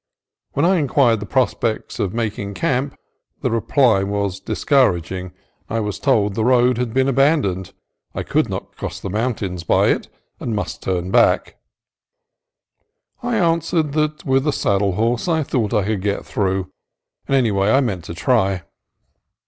[0.53, 2.97] When I inquired the prospects for making camp
[3.41, 5.31] the reply was dis couraging.
[5.69, 7.73] I was told that the road had been aban doned;
[8.15, 10.07] I could not cross the mountains by it,
[10.39, 11.57] and must turn back.
[13.21, 16.71] I answered that with a saddle horse I thought I could get through,
[17.27, 18.63] and anyway I meant to try.